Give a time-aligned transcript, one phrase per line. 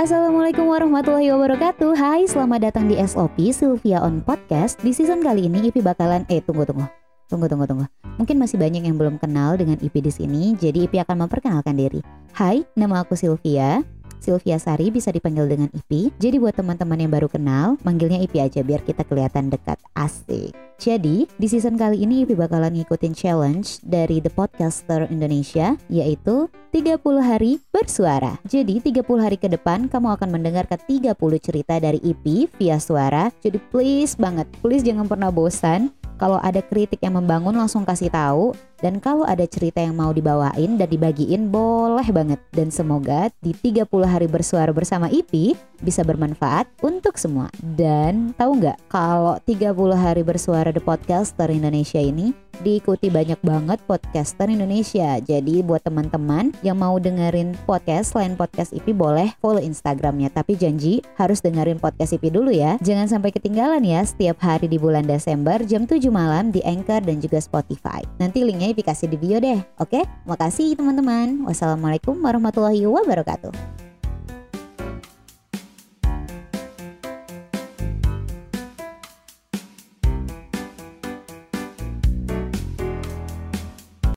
[0.00, 1.92] Assalamualaikum warahmatullahi wabarakatuh.
[1.92, 4.80] Hai selamat datang di SOP Sylvia on Podcast.
[4.80, 6.88] Di season kali ini IP bakalan Eh tunggu tunggu.
[7.28, 7.84] Tunggu tunggu tunggu.
[8.16, 12.00] Mungkin masih banyak yang belum kenal dengan IP di sini Jadi IP akan memperkenalkan diri.
[12.32, 13.84] Hai nama aku Sylvia
[14.20, 16.14] Sylvia Sari bisa dipanggil dengan IP.
[16.20, 19.80] Jadi buat teman-teman yang baru kenal, manggilnya IP aja biar kita kelihatan dekat.
[19.96, 20.52] Asik.
[20.80, 27.20] Jadi, di season kali ini IP bakalan ngikutin challenge dari The Podcaster Indonesia, yaitu 30
[27.20, 28.40] hari bersuara.
[28.48, 33.28] Jadi, 30 hari ke depan kamu akan mendengar ke 30 cerita dari IP via suara.
[33.44, 38.52] Jadi please banget, please jangan pernah bosan kalau ada kritik yang membangun langsung kasih tahu
[38.84, 43.88] dan kalau ada cerita yang mau dibawain dan dibagiin boleh banget dan semoga di 30
[44.04, 47.48] hari bersuara bersama IP bisa bermanfaat untuk semua.
[47.56, 54.48] Dan tahu nggak kalau 30 hari bersuara The Podcaster Indonesia ini diikuti banyak banget podcaster
[54.48, 55.18] Indonesia.
[55.20, 60.28] Jadi buat teman-teman yang mau dengerin podcast selain podcast IP boleh follow Instagramnya.
[60.30, 62.76] Tapi janji harus dengerin podcast IP dulu ya.
[62.84, 67.18] Jangan sampai ketinggalan ya setiap hari di bulan Desember jam 7 malam di Anchor dan
[67.18, 68.04] juga Spotify.
[68.20, 69.60] Nanti linknya IP kasih di bio deh.
[69.80, 70.04] Oke?
[70.28, 71.48] Makasih teman-teman.
[71.48, 73.79] Wassalamualaikum warahmatullahi wabarakatuh.